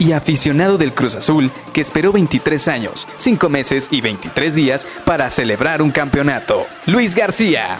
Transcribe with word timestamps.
y 0.00 0.12
aficionado 0.12 0.78
del 0.78 0.92
Cruz 0.92 1.14
Azul 1.14 1.50
que 1.72 1.82
esperó 1.82 2.10
23 2.10 2.66
años, 2.68 3.06
5 3.18 3.48
meses 3.48 3.88
y 3.92 4.00
23 4.00 4.54
días 4.56 4.86
para 5.04 5.30
celebrar 5.30 5.82
un 5.82 5.92
campeonato. 5.92 6.66
Luis 6.86 7.14
García. 7.14 7.78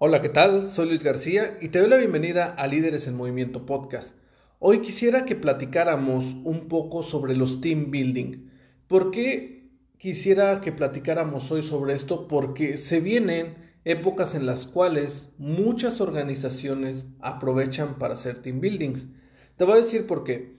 Hola, 0.00 0.22
¿qué 0.22 0.28
tal? 0.28 0.70
Soy 0.70 0.88
Luis 0.88 1.02
García 1.02 1.58
y 1.60 1.68
te 1.68 1.80
doy 1.80 1.90
la 1.90 1.96
bienvenida 1.96 2.54
a 2.56 2.66
Líderes 2.68 3.06
en 3.06 3.16
Movimiento 3.16 3.66
Podcast. 3.66 4.14
Hoy 4.60 4.80
quisiera 4.80 5.24
que 5.24 5.36
platicáramos 5.36 6.24
un 6.44 6.68
poco 6.68 7.02
sobre 7.02 7.36
los 7.36 7.60
team 7.60 7.90
building. 7.90 8.48
¿Por 8.86 9.10
qué 9.10 9.57
quisiera 9.98 10.60
que 10.60 10.72
platicáramos 10.72 11.50
hoy 11.50 11.62
sobre 11.62 11.94
esto 11.94 12.28
porque 12.28 12.76
se 12.76 13.00
vienen 13.00 13.56
épocas 13.84 14.34
en 14.34 14.46
las 14.46 14.66
cuales 14.66 15.28
muchas 15.38 16.00
organizaciones 16.00 17.06
aprovechan 17.20 17.98
para 17.98 18.14
hacer 18.14 18.40
team 18.40 18.60
buildings. 18.60 19.06
Te 19.56 19.64
voy 19.64 19.74
a 19.74 19.82
decir 19.82 20.06
por 20.06 20.24
qué. 20.24 20.56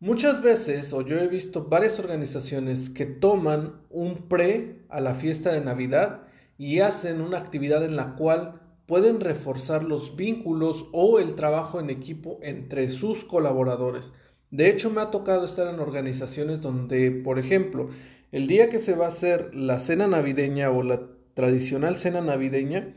Muchas 0.00 0.42
veces, 0.42 0.92
o 0.92 1.00
yo 1.00 1.18
he 1.18 1.28
visto 1.28 1.64
varias 1.64 1.98
organizaciones 1.98 2.90
que 2.90 3.06
toman 3.06 3.80
un 3.88 4.28
pre 4.28 4.84
a 4.90 5.00
la 5.00 5.14
fiesta 5.14 5.52
de 5.52 5.62
Navidad 5.62 6.22
y 6.58 6.80
hacen 6.80 7.22
una 7.22 7.38
actividad 7.38 7.84
en 7.84 7.96
la 7.96 8.14
cual 8.14 8.60
pueden 8.86 9.20
reforzar 9.20 9.82
los 9.82 10.14
vínculos 10.14 10.86
o 10.92 11.18
el 11.18 11.36
trabajo 11.36 11.80
en 11.80 11.88
equipo 11.88 12.38
entre 12.42 12.92
sus 12.92 13.24
colaboradores. 13.24 14.12
De 14.50 14.68
hecho, 14.68 14.90
me 14.90 15.00
ha 15.00 15.10
tocado 15.10 15.46
estar 15.46 15.66
en 15.72 15.80
organizaciones 15.80 16.60
donde, 16.60 17.10
por 17.10 17.38
ejemplo, 17.38 17.88
el 18.34 18.48
día 18.48 18.68
que 18.68 18.80
se 18.80 18.96
va 18.96 19.04
a 19.04 19.10
hacer 19.10 19.54
la 19.54 19.78
cena 19.78 20.08
navideña 20.08 20.68
o 20.68 20.82
la 20.82 21.02
tradicional 21.34 21.96
cena 21.96 22.20
navideña, 22.20 22.92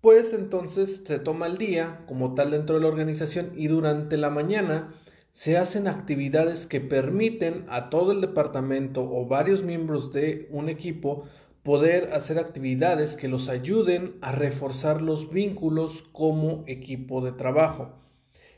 pues 0.00 0.32
entonces 0.32 1.02
se 1.04 1.18
toma 1.18 1.46
el 1.46 1.58
día 1.58 2.00
como 2.06 2.32
tal 2.32 2.52
dentro 2.52 2.76
de 2.76 2.80
la 2.80 2.88
organización 2.88 3.50
y 3.54 3.66
durante 3.66 4.16
la 4.16 4.30
mañana 4.30 4.94
se 5.32 5.58
hacen 5.58 5.88
actividades 5.88 6.66
que 6.66 6.80
permiten 6.80 7.66
a 7.68 7.90
todo 7.90 8.12
el 8.12 8.22
departamento 8.22 9.02
o 9.02 9.26
varios 9.26 9.62
miembros 9.62 10.10
de 10.10 10.48
un 10.50 10.70
equipo 10.70 11.24
poder 11.62 12.14
hacer 12.14 12.38
actividades 12.38 13.14
que 13.14 13.28
los 13.28 13.50
ayuden 13.50 14.16
a 14.22 14.32
reforzar 14.32 15.02
los 15.02 15.28
vínculos 15.28 16.02
como 16.12 16.64
equipo 16.66 17.20
de 17.20 17.32
trabajo. 17.32 18.01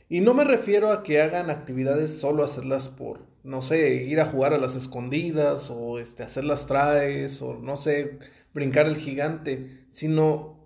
Y 0.09 0.21
no 0.21 0.33
me 0.33 0.43
refiero 0.43 0.91
a 0.91 1.03
que 1.03 1.21
hagan 1.21 1.49
actividades 1.49 2.19
solo 2.19 2.43
hacerlas 2.43 2.89
por 2.89 3.35
no 3.45 3.61
sé, 3.61 4.03
ir 4.03 4.19
a 4.19 4.25
jugar 4.25 4.53
a 4.53 4.57
las 4.57 4.75
escondidas 4.75 5.69
o 5.69 5.99
este, 5.99 6.23
hacer 6.23 6.43
las 6.43 6.65
traes 6.65 7.43
o 7.43 7.53
no 7.53 7.77
sé, 7.77 8.17
brincar 8.55 8.87
el 8.87 8.95
gigante, 8.95 9.85
sino 9.91 10.57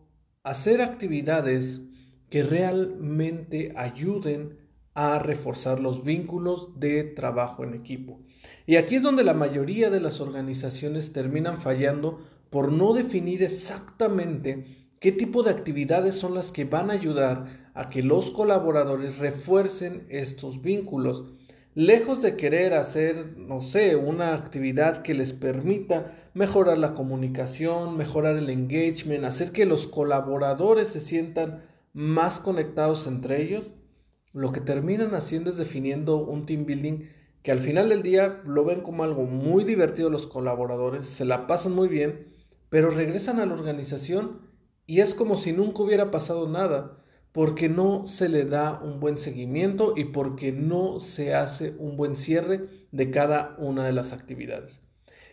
hacer 0.43 0.81
actividades 0.81 1.81
que 2.29 2.41
realmente 2.41 3.73
ayuden 3.75 4.57
a 4.93 5.19
reforzar 5.19 5.81
los 5.81 6.05
vínculos 6.05 6.79
de 6.79 7.03
trabajo 7.03 7.65
en 7.65 7.73
equipo. 7.73 8.21
Y 8.65 8.77
aquí 8.77 8.95
es 8.95 9.03
donde 9.03 9.25
la 9.25 9.33
mayoría 9.33 9.89
de 9.89 9.99
las 9.99 10.21
organizaciones 10.21 11.11
terminan 11.11 11.57
fallando 11.57 12.21
por 12.49 12.71
no 12.71 12.93
definir 12.93 13.43
exactamente 13.43 14.87
qué 15.01 15.11
tipo 15.11 15.43
de 15.43 15.51
actividades 15.51 16.15
son 16.15 16.33
las 16.33 16.51
que 16.53 16.63
van 16.63 16.89
a 16.91 16.93
ayudar 16.93 17.68
a 17.79 17.89
que 17.89 18.03
los 18.03 18.29
colaboradores 18.29 19.19
refuercen 19.19 20.05
estos 20.09 20.61
vínculos. 20.61 21.23
Lejos 21.75 22.21
de 22.21 22.35
querer 22.35 22.73
hacer, 22.73 23.37
no 23.37 23.61
sé, 23.61 23.95
una 23.95 24.33
actividad 24.33 25.01
que 25.01 25.13
les 25.13 25.31
permita 25.31 26.29
mejorar 26.33 26.77
la 26.77 26.93
comunicación, 26.93 27.95
mejorar 27.95 28.35
el 28.35 28.49
engagement, 28.49 29.23
hacer 29.23 29.53
que 29.53 29.65
los 29.65 29.87
colaboradores 29.87 30.89
se 30.89 30.99
sientan 30.99 31.63
más 31.93 32.41
conectados 32.41 33.07
entre 33.07 33.41
ellos, 33.41 33.69
lo 34.33 34.51
que 34.51 34.59
terminan 34.59 35.15
haciendo 35.15 35.49
es 35.49 35.55
definiendo 35.55 36.17
un 36.17 36.45
team 36.45 36.65
building 36.65 37.05
que 37.43 37.53
al 37.53 37.59
final 37.59 37.87
del 37.87 38.03
día 38.03 38.41
lo 38.43 38.65
ven 38.65 38.81
como 38.81 39.05
algo 39.05 39.23
muy 39.23 39.63
divertido 39.63 40.09
los 40.09 40.27
colaboradores, 40.27 41.07
se 41.07 41.23
la 41.23 41.47
pasan 41.47 41.71
muy 41.71 41.87
bien, 41.87 42.27
pero 42.69 42.89
regresan 42.89 43.39
a 43.39 43.45
la 43.45 43.53
organización 43.53 44.41
y 44.85 44.99
es 44.99 45.15
como 45.15 45.37
si 45.37 45.53
nunca 45.53 45.81
hubiera 45.81 46.11
pasado 46.11 46.49
nada 46.49 46.99
porque 47.31 47.69
no 47.69 48.07
se 48.07 48.27
le 48.29 48.45
da 48.45 48.79
un 48.81 48.99
buen 48.99 49.17
seguimiento 49.17 49.93
y 49.95 50.05
porque 50.05 50.51
no 50.51 50.99
se 50.99 51.35
hace 51.35 51.75
un 51.77 51.95
buen 51.95 52.15
cierre 52.15 52.67
de 52.91 53.11
cada 53.11 53.55
una 53.59 53.85
de 53.85 53.93
las 53.93 54.13
actividades. 54.13 54.81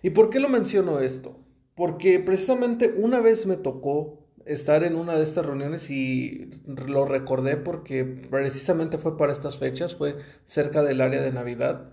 ¿Y 0.03 0.11
por 0.11 0.31
qué 0.31 0.41
lo 0.41 0.49
menciono 0.49 1.01
esto? 1.01 1.41
Porque 1.75 2.21
precisamente 2.21 2.95
una 2.97 3.21
vez 3.21 3.47
me 3.47 3.56
tocó 3.56 4.27
estar 4.45 4.85
en 4.85 4.95
una 4.95 5.17
de 5.17 5.25
estas 5.25 5.45
reuniones 5.45 5.91
y 5.91 6.51
lo 6.67 7.05
recordé 7.05 7.56
porque 7.56 8.05
precisamente 8.05 8.99
fue 8.99 9.17
para 9.17 9.33
estas 9.33 9.59
fechas, 9.59 9.97
fue 9.97 10.17
cerca 10.45 10.83
del 10.83 11.01
área 11.01 11.21
de 11.21 11.33
Navidad. 11.33 11.93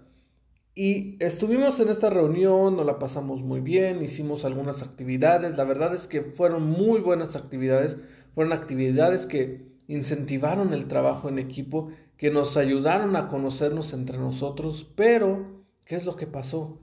Y 0.75 1.17
estuvimos 1.23 1.79
en 1.79 1.89
esta 1.89 2.09
reunión, 2.09 2.75
nos 2.75 2.85
la 2.85 2.97
pasamos 2.97 3.43
muy 3.43 3.59
bien, 3.59 4.01
hicimos 4.01 4.43
algunas 4.43 4.81
actividades, 4.81 5.55
la 5.55 5.65
verdad 5.65 5.93
es 5.93 6.07
que 6.07 6.21
fueron 6.21 6.63
muy 6.63 6.99
buenas 6.99 7.35
actividades, 7.35 7.97
fueron 8.33 8.53
actividades 8.53 9.27
que 9.27 9.72
incentivaron 9.87 10.73
el 10.73 10.87
trabajo 10.87 11.29
en 11.29 11.39
equipo, 11.39 11.89
que 12.17 12.31
nos 12.31 12.57
ayudaron 12.57 13.15
a 13.15 13.27
conocernos 13.27 13.93
entre 13.93 14.17
nosotros, 14.17 14.89
pero 14.95 15.63
¿qué 15.85 15.95
es 15.95 16.05
lo 16.05 16.15
que 16.15 16.27
pasó? 16.27 16.79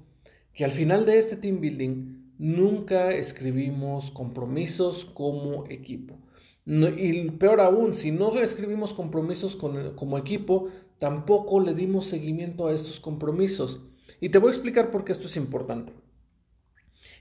Que 0.52 0.64
al 0.64 0.70
final 0.70 1.06
de 1.06 1.18
este 1.18 1.36
team 1.36 1.60
building 1.60 2.34
nunca 2.38 3.12
escribimos 3.12 4.10
compromisos 4.10 5.04
como 5.04 5.66
equipo. 5.66 6.18
y 6.66 7.30
peor 7.32 7.60
aún, 7.60 7.94
si 7.94 8.10
no 8.10 8.38
escribimos 8.38 8.92
compromisos 8.92 9.56
como 9.56 10.18
equipo, 10.18 10.68
tampoco 10.98 11.60
le 11.60 11.74
dimos 11.74 12.06
seguimiento 12.06 12.66
a 12.66 12.72
estos 12.72 13.00
compromisos. 13.00 13.80
Y 14.20 14.28
te 14.28 14.38
voy 14.38 14.48
a 14.48 14.52
explicar 14.52 14.90
por 14.90 15.04
qué 15.04 15.12
esto 15.12 15.26
es 15.26 15.36
importante. 15.36 15.92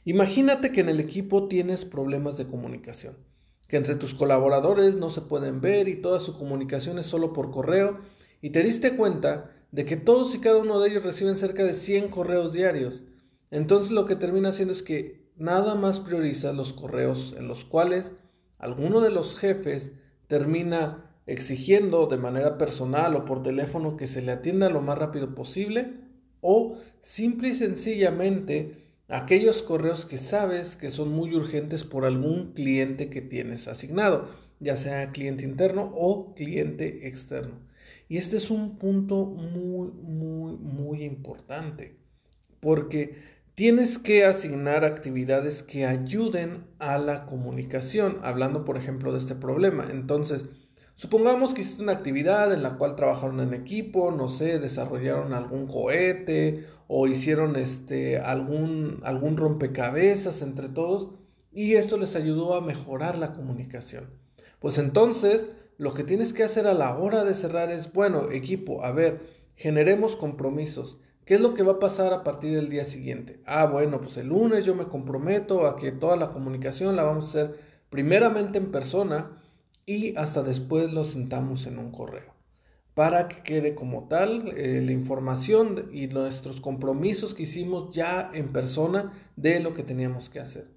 Imagínate 0.03 0.71
que 0.71 0.81
en 0.81 0.89
el 0.89 0.99
equipo 0.99 1.47
tienes 1.47 1.85
problemas 1.85 2.37
de 2.37 2.47
comunicación 2.47 3.28
que 3.69 3.77
entre 3.77 3.95
tus 3.95 4.15
colaboradores 4.15 4.95
no 4.95 5.11
se 5.11 5.21
pueden 5.21 5.61
ver 5.61 5.87
y 5.87 6.01
toda 6.01 6.19
su 6.19 6.37
comunicación 6.37 6.97
es 6.99 7.05
solo 7.05 7.31
por 7.31 7.51
correo 7.51 7.99
y 8.41 8.49
te 8.49 8.63
diste 8.63 8.95
cuenta 8.95 9.51
de 9.71 9.85
que 9.85 9.95
todos 9.95 10.33
y 10.33 10.39
cada 10.39 10.57
uno 10.57 10.79
de 10.79 10.89
ellos 10.89 11.03
reciben 11.03 11.37
cerca 11.37 11.63
de 11.63 11.75
100 11.75 12.09
correos 12.09 12.51
diarios. 12.51 13.03
Entonces 13.51 13.91
lo 13.91 14.07
que 14.07 14.15
termina 14.15 14.49
haciendo 14.49 14.73
es 14.73 14.81
que 14.81 15.29
nada 15.37 15.75
más 15.75 15.99
prioriza 15.99 16.51
los 16.51 16.73
correos 16.73 17.35
en 17.37 17.47
los 17.47 17.63
cuales 17.63 18.11
alguno 18.57 19.01
de 19.01 19.11
los 19.11 19.35
jefes 19.37 19.91
termina 20.27 21.05
exigiendo 21.27 22.07
de 22.07 22.17
manera 22.17 22.57
personal 22.57 23.15
o 23.15 23.25
por 23.25 23.43
teléfono 23.43 23.97
que 23.97 24.07
se 24.07 24.23
le 24.23 24.31
atienda 24.31 24.69
lo 24.69 24.81
más 24.81 24.97
rápido 24.97 25.35
posible 25.35 25.93
o 26.41 26.77
simple 27.03 27.49
y 27.49 27.55
sencillamente 27.55 28.88
aquellos 29.09 29.63
correos 29.63 30.05
que 30.05 30.17
sabes 30.17 30.75
que 30.75 30.91
son 30.91 31.09
muy 31.09 31.33
urgentes 31.33 31.83
por 31.83 32.05
algún 32.05 32.53
cliente 32.53 33.09
que 33.09 33.21
tienes 33.21 33.67
asignado, 33.67 34.29
ya 34.59 34.77
sea 34.77 35.11
cliente 35.11 35.43
interno 35.43 35.91
o 35.95 36.33
cliente 36.35 37.07
externo. 37.07 37.59
Y 38.07 38.17
este 38.17 38.37
es 38.37 38.49
un 38.51 38.77
punto 38.77 39.25
muy, 39.25 39.91
muy, 39.91 40.57
muy 40.57 41.03
importante, 41.03 41.97
porque 42.59 43.15
tienes 43.55 43.97
que 43.97 44.25
asignar 44.25 44.85
actividades 44.85 45.63
que 45.63 45.85
ayuden 45.85 46.65
a 46.79 46.97
la 46.97 47.25
comunicación, 47.25 48.19
hablando 48.23 48.63
por 48.63 48.77
ejemplo 48.77 49.11
de 49.11 49.19
este 49.19 49.35
problema. 49.35 49.87
Entonces, 49.91 50.45
Supongamos 50.99 51.53
que 51.53 51.61
hiciste 51.61 51.81
una 51.81 51.93
actividad 51.93 52.51
en 52.51 52.61
la 52.61 52.75
cual 52.75 52.97
trabajaron 52.97 53.39
en 53.39 53.53
equipo, 53.53 54.11
no 54.11 54.27
sé, 54.27 54.59
desarrollaron 54.59 55.31
algún 55.31 55.65
cohete 55.65 56.65
o 56.89 57.07
hicieron 57.07 57.55
este, 57.55 58.19
algún, 58.19 58.99
algún 59.05 59.37
rompecabezas 59.37 60.41
entre 60.41 60.67
todos 60.67 61.11
y 61.53 61.75
esto 61.75 61.95
les 61.95 62.17
ayudó 62.17 62.53
a 62.53 62.59
mejorar 62.59 63.17
la 63.17 63.31
comunicación. 63.31 64.09
Pues 64.59 64.77
entonces, 64.77 65.47
lo 65.77 65.93
que 65.93 66.03
tienes 66.03 66.33
que 66.33 66.43
hacer 66.43 66.67
a 66.67 66.73
la 66.73 66.97
hora 66.97 67.23
de 67.23 67.33
cerrar 67.33 67.71
es, 67.71 67.93
bueno, 67.93 68.29
equipo, 68.31 68.83
a 68.83 68.91
ver, 68.91 69.21
generemos 69.55 70.17
compromisos. 70.17 70.99
¿Qué 71.23 71.35
es 71.35 71.39
lo 71.39 71.53
que 71.53 71.63
va 71.63 71.73
a 71.73 71.79
pasar 71.79 72.11
a 72.11 72.25
partir 72.25 72.53
del 72.53 72.67
día 72.67 72.83
siguiente? 72.83 73.39
Ah, 73.45 73.67
bueno, 73.67 74.01
pues 74.01 74.17
el 74.17 74.27
lunes 74.27 74.65
yo 74.65 74.75
me 74.75 74.89
comprometo 74.89 75.65
a 75.65 75.77
que 75.77 75.93
toda 75.93 76.17
la 76.17 76.33
comunicación 76.33 76.97
la 76.97 77.03
vamos 77.03 77.23
a 77.23 77.29
hacer 77.29 77.59
primeramente 77.89 78.57
en 78.57 78.69
persona 78.69 79.39
y 79.89 80.13
hasta 80.17 80.43
después 80.43 80.93
lo 80.93 81.03
sentamos 81.03 81.65
en 81.65 81.79
un 81.79 81.91
correo. 81.91 82.37
para 82.93 83.27
que 83.29 83.41
quede 83.43 83.75
como 83.75 84.07
tal 84.09 84.49
eh, 84.57 84.81
la 84.85 84.91
información 84.91 85.89
y 85.93 86.07
nuestros 86.07 86.59
compromisos 86.59 87.33
que 87.33 87.43
hicimos 87.43 87.95
ya 87.95 88.29
en 88.33 88.51
persona 88.51 89.13
de 89.37 89.61
lo 89.61 89.73
que 89.73 89.83
teníamos 89.83 90.29
que 90.29 90.41
hacer. 90.41 90.67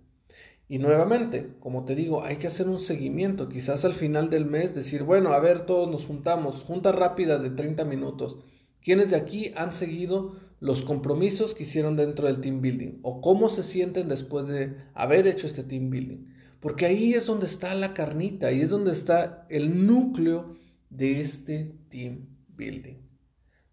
Y 0.68 0.78
nuevamente, 0.78 1.54
como 1.58 1.84
te 1.84 1.96
digo, 1.96 2.22
hay 2.24 2.36
que 2.36 2.46
hacer 2.46 2.68
un 2.68 2.78
seguimiento. 2.78 3.48
Quizás 3.48 3.84
al 3.84 3.94
final 3.94 4.30
del 4.30 4.46
mes 4.46 4.74
decir, 4.74 5.02
bueno, 5.02 5.32
a 5.32 5.40
ver, 5.40 5.66
todos 5.66 5.90
nos 5.90 6.06
juntamos, 6.06 6.62
junta 6.62 6.92
rápida 6.92 7.38
de 7.38 7.50
30 7.50 7.84
minutos. 7.84 8.38
¿Quiénes 8.80 9.10
de 9.10 9.16
aquí 9.16 9.52
han 9.56 9.72
seguido 9.72 10.36
los 10.60 10.82
compromisos 10.82 11.54
que 11.54 11.64
hicieron 11.64 11.96
dentro 11.96 12.28
del 12.28 12.40
team 12.40 12.62
building? 12.62 13.00
¿O 13.02 13.20
cómo 13.20 13.48
se 13.48 13.64
sienten 13.64 14.08
después 14.08 14.46
de 14.46 14.76
haber 14.94 15.26
hecho 15.26 15.48
este 15.48 15.64
team 15.64 15.90
building? 15.90 16.31
Porque 16.62 16.86
ahí 16.86 17.14
es 17.14 17.26
donde 17.26 17.46
está 17.46 17.74
la 17.74 17.92
carnita, 17.92 18.46
ahí 18.46 18.60
es 18.60 18.70
donde 18.70 18.92
está 18.92 19.48
el 19.50 19.84
núcleo 19.84 20.54
de 20.90 21.20
este 21.20 21.74
team 21.88 22.28
building. 22.50 22.98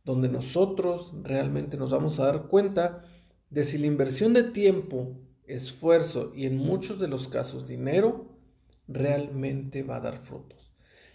Donde 0.04 0.28
nosotros 0.28 1.14
realmente 1.22 1.78
nos 1.78 1.92
vamos 1.92 2.20
a 2.20 2.26
dar 2.26 2.48
cuenta 2.48 3.06
de 3.52 3.64
si 3.64 3.78
la 3.78 3.86
inversión 3.86 4.34
de 4.34 4.44
tiempo 4.44 5.22
esfuerzo 5.44 6.32
y 6.36 6.48
en 6.48 6.58
muchos 6.58 7.00
de 7.00 7.08
los 7.08 7.28
casos 7.28 7.68
dinero, 7.68 8.26
realmente 8.88 9.84
va 9.84 9.98
a 9.98 10.02
dar 10.02 10.18
frutos. 10.18 10.69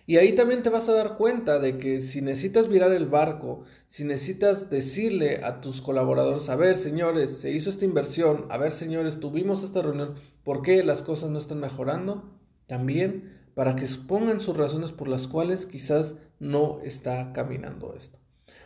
Y 0.06 0.16
ahí 0.18 0.34
también 0.34 0.62
te 0.62 0.70
vas 0.70 0.88
a 0.88 0.92
dar 0.92 1.16
cuenta 1.16 1.58
de 1.58 1.78
que 1.78 2.00
si 2.00 2.20
necesitas 2.20 2.68
virar 2.68 2.92
el 2.92 3.06
barco, 3.06 3.64
si 3.88 4.04
necesitas 4.04 4.68
decirle 4.68 5.42
a 5.44 5.60
tus 5.60 5.80
colaboradores, 5.80 6.48
a 6.48 6.56
ver 6.56 6.76
señores, 6.76 7.38
se 7.38 7.50
hizo 7.50 7.70
esta 7.70 7.84
inversión, 7.84 8.46
a 8.50 8.58
ver 8.58 8.72
señores, 8.72 9.18
tuvimos 9.18 9.62
esta 9.62 9.80
reunión, 9.80 10.14
¿por 10.42 10.62
qué 10.62 10.84
las 10.84 11.02
cosas 11.02 11.30
no 11.30 11.38
están 11.38 11.60
mejorando? 11.60 12.30
También 12.66 13.32
para 13.54 13.76
que 13.76 13.84
expongan 13.84 14.40
sus 14.40 14.56
razones 14.56 14.92
por 14.92 15.08
las 15.08 15.26
cuales 15.26 15.64
quizás 15.64 16.16
no 16.38 16.80
está 16.82 17.32
caminando 17.32 17.94
esto. 17.96 18.18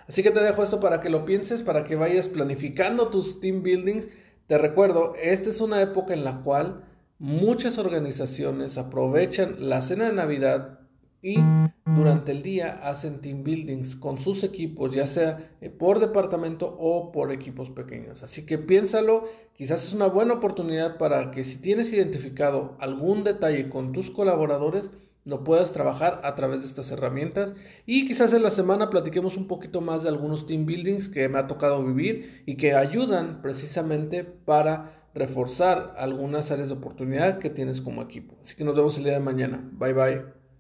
Así 0.08 0.22
que 0.22 0.30
te 0.30 0.40
dejo 0.40 0.62
esto 0.62 0.80
para 0.80 1.00
que 1.00 1.10
lo 1.10 1.24
pienses, 1.24 1.62
para 1.62 1.84
que 1.84 1.94
vayas 1.94 2.28
planificando 2.28 3.08
tus 3.08 3.40
team 3.40 3.62
buildings 3.62 4.08
te 4.48 4.56
recuerdo, 4.56 5.12
esta 5.20 5.50
es 5.50 5.60
una 5.60 5.82
época 5.82 6.14
en 6.14 6.24
la 6.24 6.40
cual 6.40 6.82
muchas 7.18 7.76
organizaciones 7.76 8.78
aprovechan 8.78 9.68
la 9.68 9.82
cena 9.82 10.06
de 10.06 10.14
Navidad 10.14 10.77
y 11.22 11.38
durante 11.84 12.32
el 12.32 12.42
día 12.42 12.80
hacen 12.82 13.20
team 13.20 13.42
buildings 13.42 13.96
con 13.96 14.18
sus 14.18 14.44
equipos, 14.44 14.94
ya 14.94 15.06
sea 15.06 15.50
eh, 15.60 15.68
por 15.70 15.98
departamento 15.98 16.76
o 16.78 17.10
por 17.10 17.32
equipos 17.32 17.70
pequeños. 17.70 18.22
Así 18.22 18.46
que 18.46 18.58
piénsalo, 18.58 19.24
quizás 19.54 19.84
es 19.84 19.94
una 19.94 20.06
buena 20.06 20.34
oportunidad 20.34 20.96
para 20.98 21.30
que 21.30 21.44
si 21.44 21.60
tienes 21.60 21.92
identificado 21.92 22.76
algún 22.78 23.24
detalle 23.24 23.68
con 23.68 23.92
tus 23.92 24.10
colaboradores, 24.10 24.90
lo 25.24 25.44
puedas 25.44 25.72
trabajar 25.72 26.22
a 26.24 26.34
través 26.36 26.60
de 26.60 26.68
estas 26.68 26.90
herramientas 26.90 27.52
y 27.84 28.06
quizás 28.06 28.32
en 28.32 28.42
la 28.42 28.50
semana 28.50 28.88
platiquemos 28.88 29.36
un 29.36 29.46
poquito 29.46 29.82
más 29.82 30.02
de 30.02 30.08
algunos 30.08 30.46
team 30.46 30.64
buildings 30.64 31.08
que 31.08 31.28
me 31.28 31.38
ha 31.38 31.46
tocado 31.46 31.84
vivir 31.84 32.42
y 32.46 32.56
que 32.56 32.74
ayudan 32.74 33.42
precisamente 33.42 34.24
para 34.24 34.98
reforzar 35.14 35.94
algunas 35.98 36.50
áreas 36.50 36.68
de 36.68 36.74
oportunidad 36.74 37.38
que 37.40 37.50
tienes 37.50 37.82
como 37.82 38.02
equipo. 38.02 38.36
Así 38.40 38.56
que 38.56 38.64
nos 38.64 38.76
vemos 38.76 38.96
el 38.96 39.04
día 39.04 39.14
de 39.14 39.20
mañana. 39.20 39.68
Bye 39.72 39.92
bye. 39.92 40.37